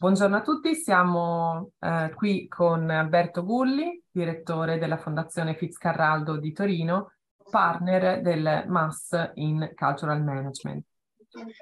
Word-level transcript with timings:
Buongiorno 0.00 0.36
a 0.36 0.40
tutti, 0.40 0.74
siamo 0.76 1.72
eh, 1.78 2.10
qui 2.14 2.48
con 2.48 2.88
Alberto 2.88 3.44
Gulli, 3.44 4.02
direttore 4.10 4.78
della 4.78 4.96
Fondazione 4.96 5.54
Fitzcarraldo 5.54 6.38
di 6.38 6.54
Torino, 6.54 7.12
partner 7.50 8.22
del 8.22 8.64
MAS 8.66 9.32
in 9.34 9.70
Cultural 9.76 10.24
Management. 10.24 10.86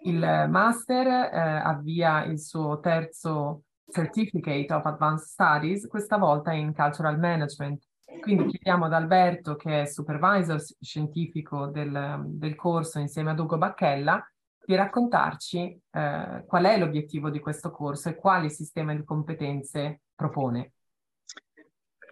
Il 0.05 0.47
Master 0.49 1.07
eh, 1.09 1.37
avvia 1.65 2.23
il 2.27 2.39
suo 2.39 2.79
terzo 2.79 3.63
Certificate 3.91 4.73
of 4.73 4.87
Advanced 4.87 5.27
Studies, 5.27 5.89
questa 5.89 6.17
volta 6.17 6.53
in 6.53 6.73
Cultural 6.73 7.19
Management. 7.19 7.83
Quindi 8.21 8.47
chiediamo 8.47 8.85
ad 8.85 8.93
Alberto, 8.93 9.57
che 9.57 9.83
è 9.83 9.85
supervisor 9.85 10.63
scientifico 10.79 11.67
del, 11.67 12.23
del 12.25 12.55
corso 12.55 13.01
insieme 13.01 13.31
ad 13.33 13.41
Ugo 13.41 13.59
Bacchella, 13.59 14.25
di 14.69 14.75
raccontarci 14.75 15.81
eh, 15.93 16.45
qual 16.47 16.65
è 16.65 16.77
l'obiettivo 16.77 17.31
di 17.31 17.39
questo 17.39 17.71
corso 17.71 18.11
e 18.11 18.17
quali 18.17 18.51
sistema 18.51 18.95
di 18.95 19.03
competenze 19.03 20.03
propone. 20.15 20.73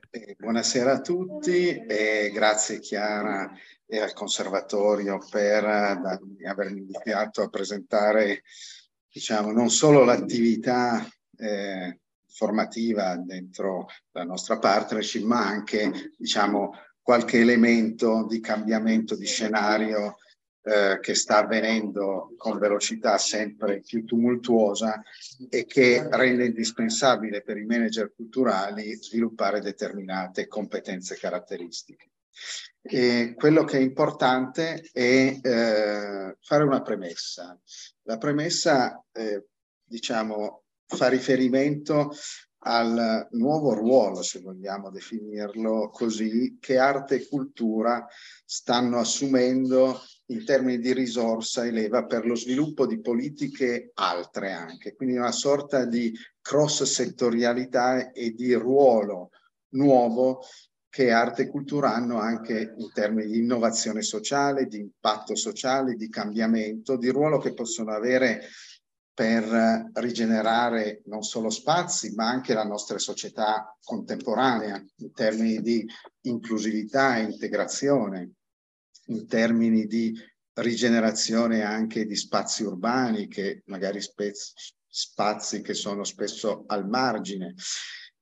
Eh, 0.08 0.36
buonasera 0.38 0.92
a 0.92 1.00
tutti 1.02 1.76
e 1.76 2.30
grazie 2.32 2.78
Chiara 2.78 3.52
e 3.84 4.00
al 4.00 4.14
Conservatorio 4.14 5.18
per 5.30 5.64
uh, 5.64 6.48
avermi 6.48 6.78
invitato 6.78 7.42
a 7.42 7.50
presentare 7.50 8.40
diciamo, 9.06 9.52
non 9.52 9.68
solo 9.68 10.02
l'attività 10.04 11.06
eh, 11.36 12.00
formativa 12.26 13.16
dentro 13.16 13.88
la 14.12 14.24
nostra 14.24 14.58
partnership, 14.58 15.24
ma 15.24 15.46
anche 15.46 16.14
diciamo, 16.16 16.72
qualche 17.02 17.38
elemento 17.38 18.24
di 18.26 18.40
cambiamento 18.40 19.14
di 19.14 19.26
scenario 19.26 20.16
eh, 20.66 20.98
che 21.00 21.14
sta 21.14 21.38
avvenendo 21.38 22.34
con 22.36 22.58
velocità 22.58 23.18
sempre 23.18 23.82
più 23.82 24.04
tumultuosa 24.04 25.00
e 25.48 25.64
che 25.64 26.08
rende 26.10 26.46
indispensabile 26.46 27.42
per 27.42 27.56
i 27.56 27.64
manager 27.64 28.12
culturali 28.12 28.96
sviluppare 28.96 29.60
determinate 29.60 30.48
competenze 30.48 31.16
caratteristiche. 31.16 32.10
E 32.82 33.34
quello 33.36 33.62
che 33.62 33.78
è 33.78 33.80
importante 33.80 34.88
è 34.92 35.38
eh, 35.40 36.36
fare 36.40 36.64
una 36.64 36.82
premessa. 36.82 37.56
La 38.02 38.18
premessa, 38.18 39.04
eh, 39.12 39.46
diciamo, 39.84 40.64
fa 40.84 41.06
riferimento 41.08 42.12
al 42.64 43.28
nuovo 43.30 43.72
ruolo, 43.72 44.20
se 44.22 44.40
vogliamo 44.40 44.90
definirlo 44.90 45.90
così, 45.90 46.58
che 46.60 46.76
arte 46.76 47.14
e 47.14 47.28
cultura 47.28 48.04
stanno 48.44 48.98
assumendo 48.98 50.00
in 50.26 50.44
termini 50.44 50.78
di 50.78 50.92
risorsa 50.92 51.64
e 51.64 51.70
leva 51.70 52.04
per 52.04 52.26
lo 52.26 52.34
sviluppo 52.34 52.86
di 52.86 53.00
politiche 53.00 53.90
altre 53.94 54.52
anche, 54.52 54.94
quindi 54.94 55.16
una 55.16 55.32
sorta 55.32 55.84
di 55.84 56.12
cross 56.40 56.82
settorialità 56.82 58.10
e 58.12 58.32
di 58.32 58.52
ruolo 58.54 59.30
nuovo 59.70 60.40
che 60.88 61.10
arte 61.10 61.42
e 61.42 61.48
cultura 61.48 61.94
hanno 61.94 62.18
anche 62.18 62.74
in 62.76 62.90
termini 62.92 63.30
di 63.30 63.38
innovazione 63.38 64.00
sociale, 64.00 64.66
di 64.66 64.78
impatto 64.78 65.34
sociale, 65.34 65.94
di 65.94 66.08
cambiamento, 66.08 66.96
di 66.96 67.10
ruolo 67.10 67.38
che 67.38 67.52
possono 67.52 67.92
avere 67.92 68.48
per 69.12 69.90
rigenerare 69.94 71.02
non 71.06 71.22
solo 71.22 71.50
spazi, 71.50 72.14
ma 72.14 72.28
anche 72.28 72.54
la 72.54 72.64
nostra 72.64 72.98
società 72.98 73.76
contemporanea 73.82 74.82
in 74.96 75.12
termini 75.12 75.60
di 75.60 75.86
inclusività 76.22 77.16
e 77.16 77.22
integrazione, 77.22 78.32
in 79.06 79.26
termini 79.26 79.86
di 79.86 80.14
rigenerazione 80.54 81.62
anche 81.62 82.06
di 82.06 82.16
spazi 82.16 82.64
urbani 82.64 83.28
che 83.28 83.62
magari 83.66 84.00
spazi 84.00 85.60
che 85.60 85.74
sono 85.74 86.04
spesso 86.04 86.64
al 86.66 86.88
margine. 86.88 87.54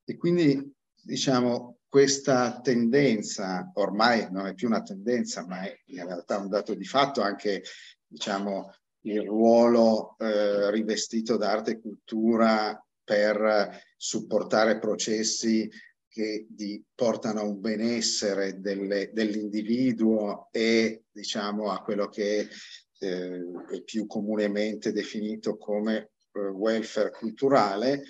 E 0.04 0.16
quindi 0.16 0.72
diciamo 1.00 1.78
questa 1.88 2.60
tendenza 2.60 3.70
ormai 3.74 4.26
non 4.30 4.46
è 4.46 4.54
più 4.54 4.66
una 4.66 4.82
tendenza, 4.82 5.46
ma 5.46 5.62
è 5.62 5.80
in 5.86 6.04
realtà 6.04 6.38
un 6.38 6.48
dato 6.48 6.74
di 6.74 6.84
fatto 6.84 7.22
anche 7.22 7.62
diciamo 8.06 8.72
il 9.02 9.22
ruolo 9.22 10.16
eh, 10.18 10.70
rivestito 10.70 11.36
da 11.36 11.52
arte 11.52 11.72
e 11.72 11.80
cultura 11.80 12.84
per 13.04 13.80
supportare 13.96 14.78
processi 14.78 15.70
che 16.14 16.46
di, 16.48 16.80
portano 16.94 17.40
a 17.40 17.42
un 17.42 17.60
benessere 17.60 18.60
dell'individuo 18.60 20.46
e 20.52 21.06
diciamo 21.10 21.72
a 21.72 21.82
quello 21.82 22.08
che 22.08 22.48
eh, 23.00 23.40
è 23.68 23.82
più 23.82 24.06
comunemente 24.06 24.92
definito 24.92 25.56
come 25.56 26.12
eh, 26.30 26.38
welfare 26.38 27.10
culturale, 27.10 28.04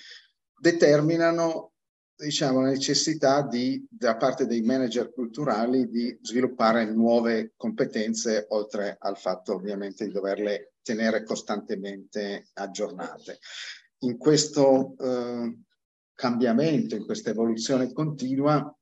determinano 0.54 1.72
diciamo, 2.14 2.60
la 2.60 2.68
necessità 2.68 3.40
di, 3.40 3.82
da 3.88 4.18
parte 4.18 4.46
dei 4.46 4.60
manager 4.60 5.10
culturali 5.10 5.88
di 5.88 6.14
sviluppare 6.20 6.84
nuove 6.84 7.54
competenze, 7.56 8.44
oltre 8.50 8.98
al 9.00 9.16
fatto 9.16 9.54
ovviamente 9.54 10.04
di 10.04 10.12
doverle 10.12 10.74
tenere 10.82 11.24
costantemente 11.24 12.48
aggiornate. 12.52 13.38
In 14.00 14.18
questo 14.18 14.94
eh, 14.98 15.56
cambiamento, 16.14 16.94
in 16.94 17.04
questa 17.04 17.30
evoluzione 17.30 17.92
continua, 17.92 18.74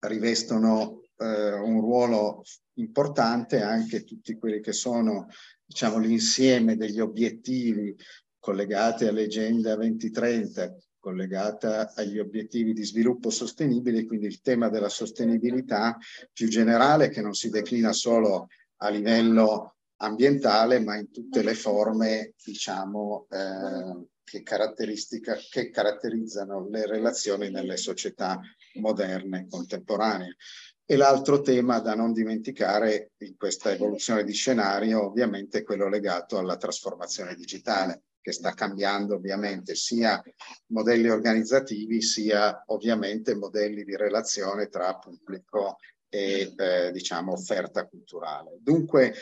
rivestono 0.00 1.02
eh, 1.16 1.52
un 1.52 1.80
ruolo 1.80 2.42
importante 2.74 3.60
anche 3.60 4.04
tutti 4.04 4.36
quelli 4.36 4.60
che 4.60 4.72
sono 4.72 5.28
diciamo, 5.64 5.98
l'insieme 5.98 6.76
degli 6.76 7.00
obiettivi 7.00 7.94
collegati 8.38 9.06
all'Agenda 9.06 9.76
2030, 9.76 10.76
collegata 10.98 11.92
agli 11.94 12.18
obiettivi 12.18 12.72
di 12.72 12.84
sviluppo 12.84 13.30
sostenibile, 13.30 14.04
quindi 14.04 14.26
il 14.26 14.40
tema 14.40 14.68
della 14.68 14.88
sostenibilità 14.88 15.96
più 16.32 16.48
generale 16.48 17.08
che 17.08 17.20
non 17.20 17.34
si 17.34 17.50
declina 17.50 17.92
solo 17.92 18.48
a 18.76 18.88
livello 18.88 19.76
ambientale, 19.96 20.80
ma 20.80 20.96
in 20.96 21.10
tutte 21.10 21.42
le 21.42 21.54
forme, 21.54 22.34
diciamo, 22.44 23.26
eh, 23.30 24.06
che, 24.24 24.42
che 24.42 25.70
caratterizzano 25.70 26.68
le 26.68 26.86
relazioni 26.86 27.50
nelle 27.50 27.76
società 27.76 28.40
moderne, 28.74 29.46
contemporanee. 29.48 30.36
E 30.84 30.96
l'altro 30.96 31.40
tema 31.40 31.78
da 31.80 31.94
non 31.94 32.12
dimenticare 32.12 33.12
in 33.18 33.36
questa 33.36 33.70
evoluzione 33.70 34.24
di 34.24 34.32
scenario 34.32 35.06
ovviamente 35.06 35.58
è 35.58 35.62
quello 35.62 35.88
legato 35.88 36.38
alla 36.38 36.56
trasformazione 36.56 37.34
digitale 37.34 38.02
che 38.20 38.32
sta 38.32 38.52
cambiando 38.54 39.16
ovviamente 39.16 39.74
sia 39.74 40.22
modelli 40.68 41.08
organizzativi 41.08 42.00
sia 42.00 42.62
ovviamente 42.66 43.34
modelli 43.34 43.84
di 43.84 43.96
relazione 43.96 44.68
tra 44.68 44.96
pubblico 44.96 45.78
e 46.08 46.52
eh, 46.56 46.92
diciamo 46.92 47.32
offerta 47.32 47.86
culturale. 47.86 48.58
Dunque 48.60 49.14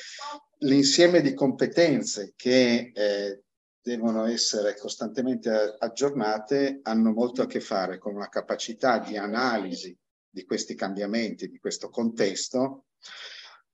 l'insieme 0.59 1.23
di 1.23 1.33
competenze 1.35 2.33
che 2.37 2.91
eh, 2.95 3.43
devono 3.83 4.27
essere 4.27 4.77
costantemente 4.77 5.77
aggiornate 5.79 6.81
hanno 6.83 7.13
molto 7.13 7.43
a 7.43 7.47
che 7.47 7.61
fare 7.61 7.99
con 7.99 8.15
una 8.15 8.29
capacità 8.29 8.99
di 8.99 9.17
analisi 9.17 9.97
di 10.29 10.45
questi 10.45 10.75
cambiamenti, 10.75 11.49
di 11.49 11.59
questo 11.59 11.89
contesto 11.89 12.87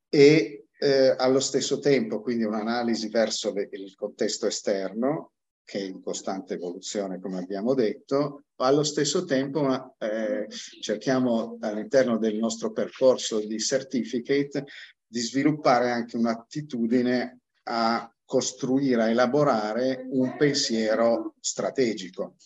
e 0.08 0.68
eh, 0.78 1.14
allo 1.16 1.40
stesso 1.40 1.78
tempo 1.78 2.20
quindi 2.20 2.44
un'analisi 2.44 3.08
verso 3.08 3.52
le, 3.52 3.68
il 3.72 3.94
contesto 3.94 4.46
esterno 4.46 5.32
che 5.66 5.80
è 5.80 5.82
in 5.82 6.00
costante 6.00 6.54
evoluzione 6.54 7.18
come 7.18 7.38
abbiamo 7.38 7.74
detto, 7.74 8.44
allo 8.58 8.84
stesso 8.84 9.24
tempo 9.24 9.96
eh, 9.98 10.46
cerchiamo 10.48 11.58
all'interno 11.60 12.18
del 12.18 12.36
nostro 12.36 12.70
percorso 12.70 13.40
di 13.40 13.58
certificate 13.58 14.64
di 15.04 15.20
sviluppare 15.20 15.90
anche 15.90 16.16
un'attitudine 16.16 17.40
a 17.64 18.15
costruire, 18.26 19.04
a 19.04 19.08
elaborare 19.08 20.06
un 20.10 20.36
pensiero 20.36 21.36
strategico. 21.40 22.36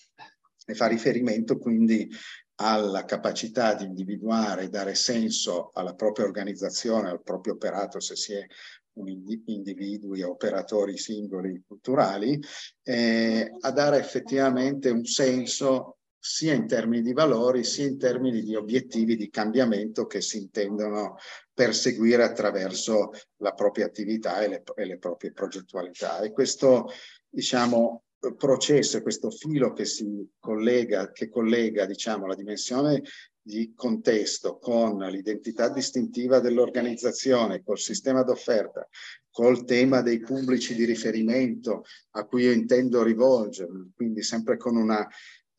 E 0.64 0.74
fa 0.74 0.86
riferimento 0.86 1.58
quindi 1.58 2.08
alla 2.56 3.04
capacità 3.06 3.74
di 3.74 3.84
individuare, 3.84 4.68
dare 4.68 4.94
senso 4.94 5.70
alla 5.72 5.94
propria 5.94 6.26
organizzazione, 6.26 7.08
al 7.08 7.22
proprio 7.22 7.54
operato, 7.54 7.98
se 8.00 8.14
si 8.14 8.34
è 8.34 8.46
un 8.92 9.08
individui, 9.46 10.22
operatori 10.22 10.98
singoli 10.98 11.62
culturali, 11.66 12.38
eh, 12.82 13.50
a 13.60 13.70
dare 13.70 13.98
effettivamente 13.98 14.90
un 14.90 15.04
senso 15.04 15.99
sia 16.22 16.52
in 16.52 16.66
termini 16.66 17.02
di 17.02 17.14
valori 17.14 17.64
sia 17.64 17.86
in 17.86 17.98
termini 17.98 18.42
di 18.42 18.54
obiettivi 18.54 19.16
di 19.16 19.30
cambiamento 19.30 20.06
che 20.06 20.20
si 20.20 20.36
intendono 20.36 21.16
perseguire 21.52 22.22
attraverso 22.22 23.10
la 23.38 23.52
propria 23.52 23.86
attività 23.86 24.42
e 24.42 24.48
le, 24.48 24.62
e 24.76 24.84
le 24.84 24.98
proprie 24.98 25.32
progettualità. 25.32 26.20
E 26.20 26.30
questo, 26.30 26.90
diciamo, 27.26 28.04
processo, 28.36 29.00
questo 29.00 29.30
filo 29.30 29.72
che 29.72 29.86
si 29.86 30.28
collega, 30.38 31.10
che 31.10 31.30
collega 31.30 31.86
diciamo, 31.86 32.26
la 32.26 32.34
dimensione 32.34 33.02
di 33.40 33.72
contesto 33.74 34.58
con 34.58 34.98
l'identità 34.98 35.70
distintiva 35.70 36.38
dell'organizzazione, 36.40 37.62
col 37.62 37.78
sistema 37.78 38.22
d'offerta, 38.22 38.86
col 39.30 39.64
tema 39.64 40.02
dei 40.02 40.20
pubblici 40.20 40.74
di 40.74 40.84
riferimento 40.84 41.84
a 42.10 42.26
cui 42.26 42.42
io 42.42 42.52
intendo 42.52 43.02
rivolgermi, 43.02 43.92
quindi 43.96 44.22
sempre 44.22 44.58
con 44.58 44.76
una 44.76 45.08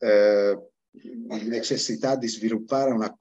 eh, 0.02 0.58
necessità 1.44 2.16
di 2.16 2.28
sviluppare 2.28 2.90
una, 2.90 3.16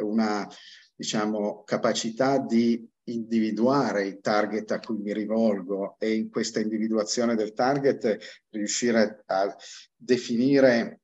una 0.00 0.48
diciamo, 0.94 1.62
capacità 1.64 2.38
di 2.38 2.88
individuare 3.06 4.06
i 4.06 4.20
target 4.20 4.70
a 4.70 4.80
cui 4.80 4.96
mi 4.96 5.12
rivolgo 5.12 5.96
e 5.98 6.14
in 6.14 6.30
questa 6.30 6.60
individuazione 6.60 7.34
del 7.34 7.52
target 7.52 8.16
riuscire 8.48 9.22
a 9.26 9.54
definire 9.94 11.00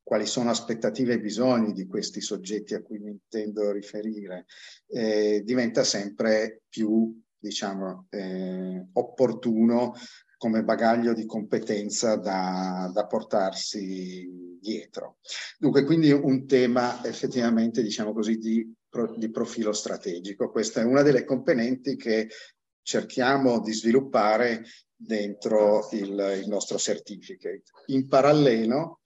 quali 0.00 0.26
sono 0.26 0.50
aspettative 0.50 1.14
e 1.14 1.20
bisogni 1.20 1.72
di 1.72 1.88
questi 1.88 2.20
soggetti 2.20 2.74
a 2.74 2.82
cui 2.82 3.00
mi 3.00 3.10
intendo 3.10 3.72
riferire, 3.72 4.46
eh, 4.86 5.42
diventa 5.44 5.82
sempre 5.82 6.62
più, 6.68 7.12
diciamo, 7.36 8.06
eh, 8.10 8.86
opportuno 8.92 9.94
come 10.36 10.62
bagaglio 10.62 11.14
di 11.14 11.24
competenza 11.26 12.16
da, 12.16 12.90
da, 12.92 13.06
portarsi 13.06 14.58
dietro. 14.60 15.18
Dunque, 15.58 15.84
quindi 15.84 16.10
un 16.10 16.46
tema 16.46 17.04
effettivamente, 17.04 17.82
diciamo 17.82 18.12
così, 18.12 18.38
di 18.38 18.74
di 19.16 19.30
profilo 19.30 19.72
strategico. 19.72 20.50
Questa 20.50 20.80
è 20.80 20.84
una 20.84 21.02
delle 21.02 21.24
componenti 21.24 21.96
che 21.96 22.28
cerchiamo 22.82 23.60
di 23.60 23.72
sviluppare 23.72 24.64
dentro 24.94 25.88
il, 25.92 26.40
il 26.40 26.48
nostro 26.48 26.78
certificate. 26.78 27.62
In 27.86 28.08
parallelo, 28.08 29.00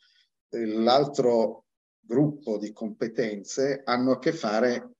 eh, 0.50 0.66
l'altro 0.66 1.64
gruppo 1.98 2.58
di 2.58 2.72
competenze 2.72 3.82
hanno 3.84 4.12
a 4.12 4.18
che 4.18 4.32
fare 4.32 4.96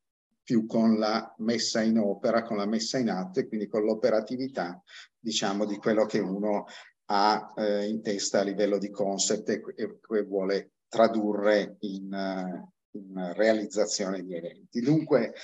più 0.50 0.66
con 0.66 0.98
la 0.98 1.32
messa 1.38 1.80
in 1.80 1.96
opera, 1.96 2.42
con 2.42 2.56
la 2.56 2.66
messa 2.66 2.98
in 2.98 3.08
atto 3.08 3.38
e 3.38 3.46
quindi 3.46 3.68
con 3.68 3.84
l'operatività, 3.84 4.82
diciamo, 5.16 5.64
di 5.64 5.76
quello 5.76 6.06
che 6.06 6.18
uno 6.18 6.64
ha 7.04 7.52
eh, 7.56 7.86
in 7.86 8.02
testa 8.02 8.40
a 8.40 8.42
livello 8.42 8.76
di 8.76 8.90
concept 8.90 9.48
e, 9.48 9.62
e 9.76 10.22
vuole 10.24 10.72
tradurre 10.88 11.76
in, 11.80 12.68
in 12.90 13.32
realizzazione 13.36 14.24
di 14.24 14.34
eventi. 14.34 14.80
Dunque 14.80 15.34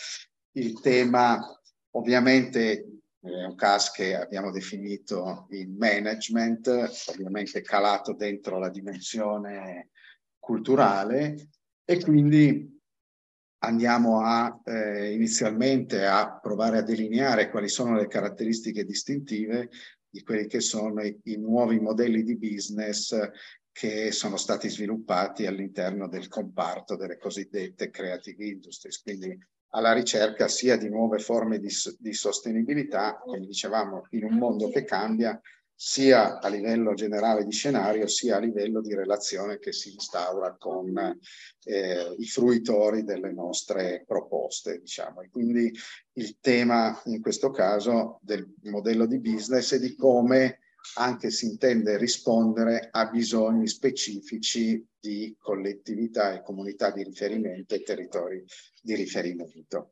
il 0.56 0.80
tema 0.80 1.40
ovviamente 1.90 3.00
è 3.20 3.44
un 3.44 3.54
caso 3.54 3.92
che 3.94 4.16
abbiamo 4.16 4.50
definito 4.50 5.46
in 5.50 5.76
management, 5.76 6.66
ovviamente 7.12 7.62
calato 7.62 8.12
dentro 8.12 8.58
la 8.58 8.70
dimensione 8.70 9.90
culturale 10.40 11.50
e 11.84 12.02
quindi 12.02 12.75
andiamo 13.58 14.20
a 14.20 14.60
eh, 14.64 15.12
inizialmente 15.12 16.04
a 16.04 16.38
provare 16.38 16.78
a 16.78 16.82
delineare 16.82 17.50
quali 17.50 17.68
sono 17.68 17.94
le 17.94 18.06
caratteristiche 18.06 18.84
distintive 18.84 19.70
di 20.08 20.22
quelli 20.22 20.46
che 20.46 20.60
sono 20.60 21.02
i, 21.02 21.18
i 21.24 21.36
nuovi 21.36 21.80
modelli 21.80 22.22
di 22.22 22.36
business 22.36 23.14
che 23.72 24.10
sono 24.10 24.36
stati 24.36 24.70
sviluppati 24.70 25.44
all'interno 25.44 26.08
del 26.08 26.28
comparto 26.28 26.96
delle 26.96 27.18
cosiddette 27.18 27.90
creative 27.90 28.42
industries, 28.42 29.02
quindi 29.02 29.38
alla 29.70 29.92
ricerca 29.92 30.48
sia 30.48 30.78
di 30.78 30.88
nuove 30.88 31.18
forme 31.18 31.58
di, 31.58 31.68
di 31.98 32.12
sostenibilità, 32.14 33.18
come 33.18 33.40
dicevamo, 33.40 34.06
in 34.10 34.24
un 34.24 34.38
mondo 34.38 34.70
che 34.70 34.84
cambia, 34.84 35.38
sia 35.78 36.40
a 36.40 36.48
livello 36.48 36.94
generale 36.94 37.44
di 37.44 37.52
scenario, 37.52 38.06
sia 38.06 38.36
a 38.36 38.40
livello 38.40 38.80
di 38.80 38.94
relazione 38.94 39.58
che 39.58 39.72
si 39.72 39.92
instaura 39.92 40.56
con 40.58 40.96
eh, 41.64 42.14
i 42.16 42.26
fruitori 42.26 43.04
delle 43.04 43.30
nostre 43.30 44.02
proposte. 44.06 44.80
Diciamo. 44.80 45.20
E 45.20 45.28
quindi 45.28 45.70
il 46.14 46.38
tema 46.40 46.98
in 47.04 47.20
questo 47.20 47.50
caso 47.50 48.18
del 48.22 48.50
modello 48.62 49.06
di 49.06 49.20
business 49.20 49.74
è 49.74 49.78
di 49.78 49.94
come 49.94 50.60
anche 50.94 51.30
si 51.30 51.46
intende 51.46 51.98
rispondere 51.98 52.88
a 52.90 53.06
bisogni 53.06 53.66
specifici 53.66 54.82
di 54.98 55.36
collettività 55.38 56.32
e 56.32 56.42
comunità 56.42 56.90
di 56.90 57.02
riferimento 57.02 57.74
e 57.74 57.82
territori 57.82 58.42
di 58.80 58.94
riferimento. 58.94 59.90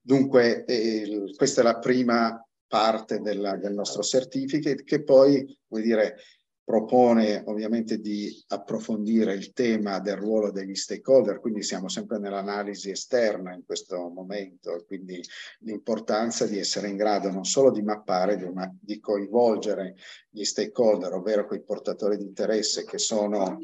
Dunque, 0.00 0.64
eh, 0.66 1.32
questa 1.34 1.62
è 1.62 1.64
la 1.64 1.78
prima 1.78 2.38
parte 2.66 3.20
della, 3.20 3.56
del 3.56 3.74
nostro 3.74 4.02
certificate 4.02 4.84
che 4.84 5.02
poi, 5.02 5.56
vuol 5.68 5.82
dire, 5.82 6.16
propone 6.64 7.42
ovviamente 7.46 8.00
di 8.00 8.42
approfondire 8.48 9.34
il 9.34 9.52
tema 9.52 10.00
del 10.00 10.16
ruolo 10.16 10.50
degli 10.50 10.74
stakeholder, 10.74 11.38
quindi 11.38 11.62
siamo 11.62 11.88
sempre 11.88 12.18
nell'analisi 12.18 12.90
esterna 12.90 13.52
in 13.52 13.64
questo 13.66 14.08
momento, 14.08 14.82
quindi 14.86 15.20
l'importanza 15.60 16.46
di 16.46 16.58
essere 16.58 16.88
in 16.88 16.96
grado 16.96 17.30
non 17.30 17.44
solo 17.44 17.70
di 17.70 17.82
mappare, 17.82 18.50
ma 18.50 18.74
di 18.80 18.98
coinvolgere 18.98 19.96
gli 20.30 20.42
stakeholder, 20.42 21.12
ovvero 21.12 21.46
quei 21.46 21.62
portatori 21.62 22.16
di 22.16 22.24
interesse 22.24 22.84
che 22.84 22.98
sono 22.98 23.58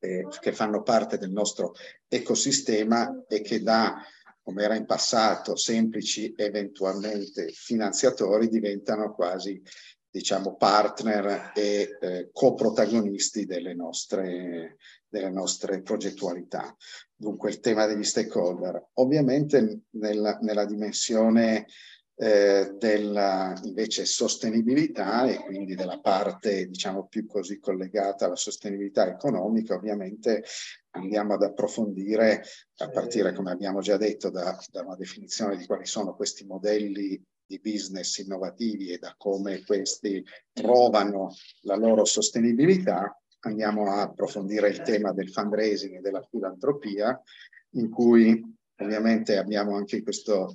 eh, 0.00 0.26
che 0.40 0.52
fanno 0.52 0.82
parte 0.82 1.18
del 1.18 1.30
nostro 1.30 1.74
ecosistema 2.06 3.24
e 3.28 3.40
che 3.42 3.62
da 3.62 4.00
come 4.48 4.62
era 4.62 4.76
in 4.76 4.86
passato, 4.86 5.56
semplici 5.56 6.32
eventualmente 6.34 7.50
finanziatori 7.50 8.48
diventano 8.48 9.12
quasi 9.14 9.60
diciamo, 10.08 10.56
partner 10.56 11.52
e 11.54 11.98
eh, 12.00 12.30
coprotagonisti 12.32 13.44
delle 13.44 13.74
nostre, 13.74 14.78
delle 15.06 15.28
nostre 15.28 15.82
progettualità. 15.82 16.74
Dunque 17.14 17.50
il 17.50 17.60
tema 17.60 17.84
degli 17.84 18.02
stakeholder. 18.02 18.86
Ovviamente 18.94 19.82
nella, 19.90 20.38
nella 20.40 20.64
dimensione 20.64 21.66
eh, 22.20 22.74
della 22.76 23.54
invece 23.62 24.04
sostenibilità 24.04 25.28
e 25.28 25.36
quindi 25.44 25.76
della 25.76 26.00
parte 26.00 26.66
diciamo 26.66 27.06
più 27.06 27.26
così 27.26 27.60
collegata 27.60 28.24
alla 28.24 28.34
sostenibilità 28.34 29.08
economica 29.08 29.74
ovviamente 29.74 30.42
andiamo 30.90 31.34
ad 31.34 31.44
approfondire 31.44 32.42
a 32.78 32.90
partire 32.90 33.32
come 33.32 33.52
abbiamo 33.52 33.80
già 33.80 33.96
detto 33.96 34.30
da, 34.30 34.58
da 34.72 34.82
una 34.82 34.96
definizione 34.96 35.56
di 35.56 35.64
quali 35.64 35.86
sono 35.86 36.16
questi 36.16 36.44
modelli 36.44 37.22
di 37.46 37.60
business 37.62 38.18
innovativi 38.18 38.90
e 38.90 38.98
da 38.98 39.14
come 39.16 39.62
questi 39.64 40.22
trovano 40.52 41.34
la 41.62 41.76
loro 41.76 42.04
sostenibilità, 42.04 43.18
andiamo 43.40 43.90
a 43.90 44.02
approfondire 44.02 44.68
il 44.68 44.82
tema 44.82 45.12
del 45.12 45.30
fundraising 45.30 45.96
e 45.96 46.00
della 46.00 46.22
filantropia, 46.28 47.18
in 47.70 47.88
cui 47.88 48.57
ovviamente 48.78 49.36
abbiamo 49.36 49.76
anche 49.76 49.96
in 49.96 50.02
questo 50.02 50.54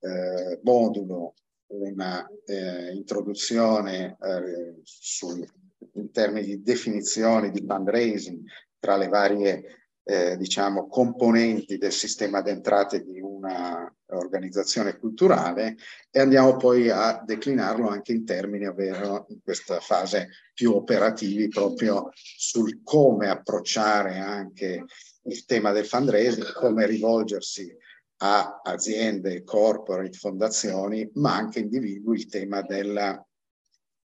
eh, 0.00 0.60
modulo 0.62 1.34
una 1.68 2.26
eh, 2.46 2.92
introduzione 2.92 4.16
eh, 4.20 4.80
sul, 4.82 5.46
in 5.94 6.10
termini 6.10 6.46
di 6.46 6.62
definizioni 6.62 7.50
di 7.50 7.64
fundraising 7.66 8.42
tra 8.78 8.96
le 8.96 9.08
varie 9.08 9.78
eh, 10.04 10.38
diciamo, 10.38 10.88
componenti 10.88 11.76
del 11.76 11.92
sistema 11.92 12.40
d'entrate 12.40 13.04
di 13.04 13.20
una 13.20 13.94
organizzazione 14.06 14.96
culturale 14.96 15.76
e 16.10 16.20
andiamo 16.20 16.56
poi 16.56 16.88
a 16.88 17.22
declinarlo 17.22 17.88
anche 17.88 18.12
in 18.12 18.24
termini, 18.24 18.66
ovvero 18.66 19.26
in 19.28 19.42
questa 19.42 19.80
fase 19.80 20.30
più 20.54 20.72
operativi, 20.72 21.48
proprio 21.48 22.10
sul 22.14 22.80
come 22.82 23.28
approcciare 23.28 24.16
anche 24.16 24.86
il 25.28 25.44
tema 25.44 25.72
del 25.72 25.86
fundraising, 25.86 26.52
come 26.52 26.86
rivolgersi 26.86 27.74
a 28.20 28.60
aziende, 28.64 29.44
corporate, 29.44 30.16
fondazioni, 30.16 31.08
ma 31.14 31.36
anche 31.36 31.60
individui, 31.60 32.16
il 32.16 32.26
tema 32.26 32.62
della, 32.62 33.24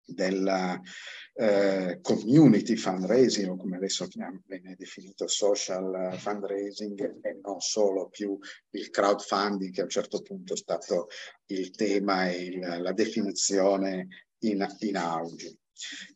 della 0.04 0.80
eh, 1.34 2.00
community 2.02 2.76
fundraising 2.76 3.50
o 3.50 3.56
come 3.56 3.78
adesso 3.78 4.06
viene 4.46 4.76
definito 4.78 5.28
social 5.28 6.14
fundraising 6.18 7.20
e 7.22 7.40
non 7.42 7.62
solo 7.62 8.10
più 8.10 8.38
il 8.72 8.90
crowdfunding 8.90 9.72
che 9.74 9.80
a 9.82 9.86
un 9.86 9.90
certo 9.90 10.22
punto 10.22 10.54
è 10.54 10.58
stato 10.58 11.08
il 11.48 11.72
tema 11.72 12.30
e 12.30 12.44
il, 12.44 12.82
la 12.82 12.92
definizione 12.92 14.08
in, 14.40 14.66
in 14.80 14.98
auge. 14.98 15.58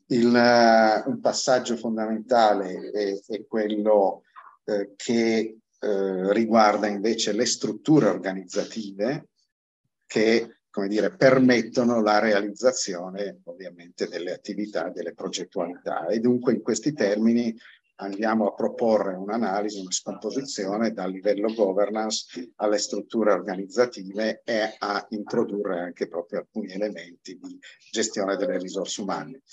Il, 0.07 0.25
un 0.27 1.19
passaggio 1.21 1.77
fondamentale 1.77 2.91
è, 2.91 3.17
è 3.25 3.45
quello 3.47 4.24
uh, 4.65 4.93
che 4.95 5.57
uh, 5.79 6.29
riguarda 6.29 6.87
invece 6.87 7.31
le 7.33 7.45
strutture 7.45 8.07
organizzative 8.07 9.29
che 10.05 10.55
come 10.75 10.89
dire, 10.89 11.15
permettono 11.15 12.01
la 12.01 12.19
realizzazione 12.19 13.39
ovviamente 13.45 14.09
delle 14.09 14.33
attività, 14.33 14.89
delle 14.89 15.13
progettualità 15.13 16.05
e 16.07 16.19
dunque 16.19 16.51
in 16.51 16.61
questi 16.61 16.91
termini 16.91 17.55
andiamo 17.95 18.47
a 18.47 18.53
proporre 18.53 19.13
un'analisi, 19.13 19.79
una 19.79 19.91
scomposizione 19.91 20.91
dal 20.91 21.11
livello 21.11 21.53
governance 21.53 22.51
alle 22.57 22.77
strutture 22.77 23.31
organizzative 23.31 24.41
e 24.43 24.75
a 24.77 25.05
introdurre 25.11 25.79
anche 25.79 26.09
proprio 26.09 26.39
alcuni 26.39 26.73
elementi 26.73 27.39
di 27.41 27.57
gestione 27.89 28.35
delle 28.35 28.57
risorse 28.57 28.99
umane. 28.99 29.43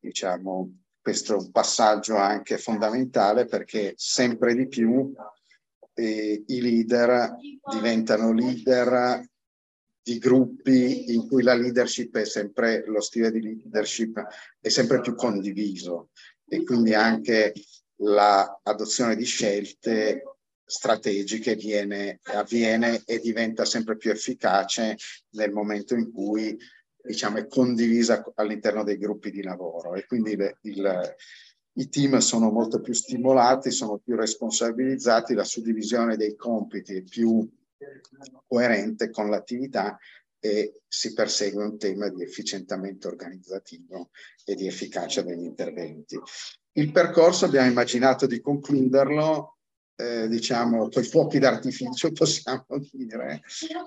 Diciamo, 0.00 0.81
questo 1.02 1.34
è 1.34 1.36
un 1.36 1.50
passaggio 1.50 2.16
anche 2.16 2.58
fondamentale 2.58 3.46
perché 3.46 3.92
sempre 3.96 4.54
di 4.54 4.68
più 4.68 5.12
eh, 5.94 6.44
i 6.46 6.60
leader 6.60 7.36
diventano 7.72 8.32
leader 8.32 9.28
di 10.00 10.18
gruppi 10.18 11.12
in 11.12 11.26
cui 11.26 11.42
la 11.42 11.54
leadership 11.54 12.16
è 12.16 12.24
sempre, 12.24 12.84
lo 12.86 13.00
stile 13.00 13.32
di 13.32 13.40
leadership 13.40 14.24
è 14.60 14.68
sempre 14.68 15.00
più 15.00 15.14
condiviso 15.14 16.10
e 16.46 16.62
quindi 16.64 16.94
anche 16.94 17.52
l'adozione 17.96 19.16
di 19.16 19.24
scelte 19.24 20.22
strategiche 20.64 21.56
viene, 21.56 22.20
avviene 22.24 23.02
e 23.04 23.18
diventa 23.18 23.64
sempre 23.64 23.96
più 23.96 24.10
efficace 24.10 24.96
nel 25.30 25.52
momento 25.52 25.94
in 25.94 26.10
cui 26.12 26.56
diciamo, 27.02 27.38
è 27.38 27.46
condivisa 27.46 28.24
all'interno 28.36 28.84
dei 28.84 28.98
gruppi 28.98 29.30
di 29.30 29.42
lavoro 29.42 29.94
e 29.94 30.06
quindi 30.06 30.36
le, 30.36 30.58
il, 30.62 31.14
i 31.74 31.88
team 31.88 32.18
sono 32.18 32.50
molto 32.50 32.80
più 32.80 32.92
stimolati, 32.92 33.70
sono 33.70 33.98
più 33.98 34.16
responsabilizzati, 34.16 35.34
la 35.34 35.44
suddivisione 35.44 36.16
dei 36.16 36.36
compiti 36.36 36.96
è 36.96 37.02
più 37.02 37.48
coerente 38.46 39.10
con 39.10 39.28
l'attività 39.28 39.98
e 40.38 40.82
si 40.88 41.12
persegue 41.12 41.64
un 41.64 41.78
tema 41.78 42.08
di 42.08 42.22
efficientamento 42.22 43.08
organizzativo 43.08 44.10
e 44.44 44.54
di 44.54 44.66
efficacia 44.66 45.22
degli 45.22 45.44
interventi. 45.44 46.18
Il 46.72 46.90
percorso 46.90 47.44
abbiamo 47.44 47.68
immaginato 47.68 48.26
di 48.26 48.40
concluderlo 48.40 49.58
eh, 50.02 50.28
diciamo, 50.28 50.88
con 50.88 51.02
i 51.02 51.06
fuochi 51.06 51.38
d'artificio, 51.38 52.10
possiamo 52.12 52.66
dire, 52.90 53.42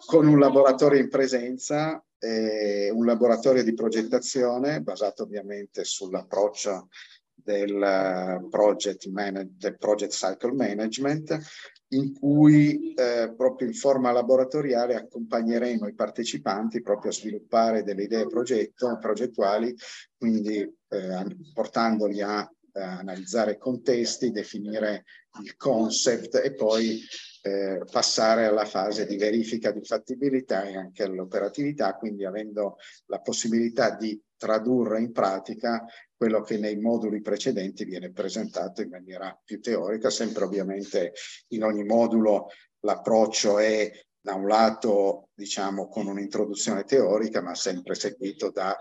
con 0.05 0.27
un 0.27 0.39
laboratorio 0.39 0.99
in 0.99 1.09
presenza, 1.09 2.01
eh, 2.17 2.89
un 2.91 3.05
laboratorio 3.05 3.63
di 3.63 3.73
progettazione 3.73 4.81
basato 4.81 5.23
ovviamente 5.23 5.83
sull'approccio 5.83 6.87
del 7.33 8.47
project, 8.49 9.07
man- 9.09 9.53
del 9.57 9.77
project 9.77 10.13
cycle 10.13 10.53
management, 10.53 11.37
in 11.89 12.13
cui 12.13 12.93
eh, 12.93 13.31
proprio 13.35 13.67
in 13.67 13.75
forma 13.75 14.11
laboratoriale 14.11 14.95
accompagneremo 14.95 15.87
i 15.87 15.93
partecipanti 15.93 16.81
proprio 16.81 17.11
a 17.11 17.13
sviluppare 17.13 17.83
delle 17.83 18.03
idee 18.03 18.25
progetto, 18.25 18.97
progettuali, 18.99 19.75
quindi 20.17 20.57
eh, 20.59 21.37
portandoli 21.53 22.21
a 22.21 22.41
eh, 22.41 22.54
analizzare 22.81 23.57
contesti, 23.57 24.31
definire 24.31 25.05
il 25.41 25.55
concept 25.55 26.35
e 26.35 26.53
poi 26.53 27.01
eh, 27.41 27.83
passare 27.89 28.45
alla 28.45 28.65
fase 28.65 29.05
di 29.05 29.17
verifica 29.17 29.71
di 29.71 29.83
fattibilità 29.83 30.63
e 30.63 30.75
anche 30.75 31.03
all'operatività, 31.03 31.95
quindi 31.95 32.25
avendo 32.25 32.77
la 33.05 33.19
possibilità 33.19 33.95
di 33.95 34.19
tradurre 34.37 34.99
in 34.99 35.11
pratica 35.11 35.85
quello 36.15 36.41
che 36.41 36.57
nei 36.57 36.77
moduli 36.77 37.21
precedenti 37.21 37.85
viene 37.85 38.11
presentato 38.11 38.81
in 38.81 38.89
maniera 38.89 39.39
più 39.43 39.59
teorica, 39.61 40.09
sempre 40.09 40.45
ovviamente 40.45 41.13
in 41.49 41.63
ogni 41.63 41.83
modulo 41.83 42.47
l'approccio 42.79 43.59
è 43.59 43.91
da 44.19 44.33
un 44.33 44.47
lato 44.47 45.29
diciamo 45.35 45.87
con 45.87 46.07
un'introduzione 46.07 46.83
teorica 46.83 47.41
ma 47.41 47.53
sempre 47.53 47.93
seguito 47.93 48.49
da 48.49 48.75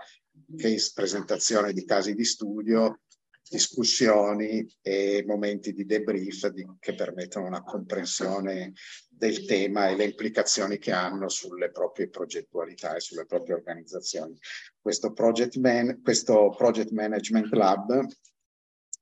case 0.57 0.91
presentazione 0.93 1.71
di 1.71 1.85
casi 1.85 2.15
di 2.15 2.25
studio 2.25 3.01
discussioni 3.47 4.67
e 4.81 5.23
momenti 5.25 5.73
di 5.73 5.85
debrief 5.85 6.47
di, 6.47 6.65
che 6.79 6.95
permettono 6.95 7.45
una 7.45 7.63
comprensione 7.63 8.73
del 9.09 9.45
tema 9.45 9.87
e 9.87 9.95
le 9.95 10.05
implicazioni 10.05 10.77
che 10.77 10.91
hanno 10.91 11.29
sulle 11.29 11.71
proprie 11.71 12.09
progettualità 12.09 12.95
e 12.95 12.99
sulle 12.99 13.25
proprie 13.25 13.55
organizzazioni. 13.55 14.37
Questo 14.81 15.13
Project, 15.13 15.57
man, 15.57 16.01
questo 16.01 16.53
project 16.57 16.91
Management 16.91 17.53
Lab 17.53 18.05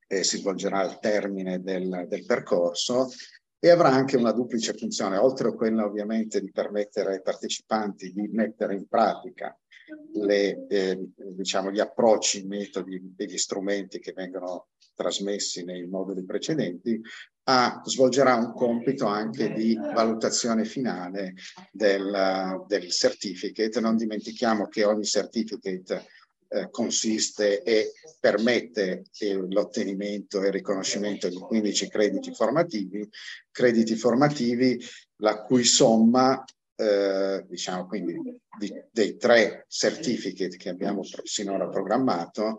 eh, 0.07 0.23
si 0.23 0.37
svolgerà 0.37 0.79
al 0.79 0.99
termine 0.99 1.61
del, 1.61 2.05
del 2.07 2.25
percorso 2.25 3.09
e 3.59 3.69
avrà 3.69 3.89
anche 3.89 4.17
una 4.17 4.33
duplice 4.33 4.73
funzione, 4.73 5.17
oltre 5.17 5.47
a 5.47 5.53
quella 5.53 5.85
ovviamente 5.85 6.41
di 6.41 6.51
permettere 6.51 7.13
ai 7.13 7.21
partecipanti 7.21 8.11
di 8.11 8.27
mettere 8.27 8.75
in 8.75 8.87
pratica 8.87 9.57
le, 10.13 10.65
eh, 10.67 11.09
diciamo, 11.35 11.71
gli 11.71 11.79
approcci, 11.79 12.39
i 12.39 12.47
metodi 12.47 13.13
e 13.17 13.25
gli 13.25 13.37
strumenti 13.37 13.99
che 13.99 14.13
vengono 14.13 14.67
trasmessi 14.95 15.63
nei 15.63 15.87
moduli 15.87 16.23
precedenti, 16.23 17.01
a, 17.45 17.81
svolgerà 17.83 18.35
un 18.35 18.53
compito 18.53 19.05
anche 19.05 19.51
di 19.51 19.75
valutazione 19.75 20.65
finale 20.65 21.33
del, 21.71 22.63
del 22.67 22.89
certificate. 22.89 23.79
Non 23.79 23.97
dimentichiamo 23.97 24.67
che 24.67 24.83
ogni 24.85 25.03
certificate 25.03 26.05
eh, 26.53 26.69
consiste 26.69 27.63
e 27.63 27.93
permette 28.19 29.03
l'ottenimento 29.49 30.41
e 30.41 30.47
il 30.47 30.53
riconoscimento 30.53 31.27
di 31.27 31.35
15 31.35 31.89
crediti 31.89 32.33
formativi, 32.33 33.09
crediti 33.51 33.95
formativi 33.95 34.79
la 35.17 35.41
cui 35.41 35.63
somma 35.63 36.43
eh, 36.75 37.45
diciamo 37.47 37.85
quindi 37.85 38.19
di, 38.57 38.73
dei 38.91 39.17
tre 39.17 39.65
certificate 39.67 40.57
che 40.57 40.69
abbiamo 40.69 41.01
sinora 41.23 41.67
programmato, 41.67 42.57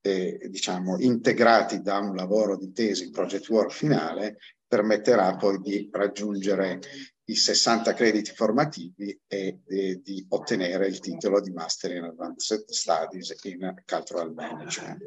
eh, 0.00 0.46
diciamo 0.48 0.98
integrati 0.98 1.80
da 1.80 1.98
un 1.98 2.14
lavoro 2.14 2.56
di 2.56 2.72
tesi 2.72 3.10
project 3.10 3.48
work 3.48 3.72
finale, 3.72 4.36
permetterà 4.66 5.36
poi 5.36 5.60
di 5.60 5.88
raggiungere 5.92 6.80
i 7.28 7.34
60 7.34 7.92
crediti 7.94 8.32
formativi 8.32 9.18
e, 9.26 9.60
e 9.66 10.00
di 10.02 10.24
ottenere 10.28 10.86
il 10.86 11.00
titolo 11.00 11.40
di 11.40 11.50
Master 11.50 11.92
in 11.92 12.04
Advanced 12.04 12.70
Studies 12.70 13.34
in 13.42 13.74
Cultural 13.84 14.32
Management. 14.32 15.02